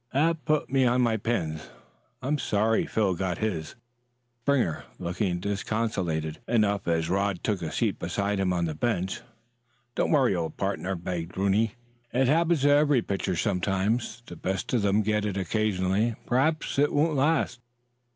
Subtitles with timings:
[0.13, 1.69] "That put me on my pins.
[2.23, 3.75] I'm sorry Phil got his."
[4.41, 9.21] Springer looked disconsolate enough as Rod took a seat beside him on the bench.
[9.93, 11.75] "Don't worry, old partner," begged Rodney.
[12.11, 14.23] "It happens to every pitcher sometimes.
[14.25, 16.15] The best of them get it occasionally.
[16.25, 17.59] Perhaps I won't last."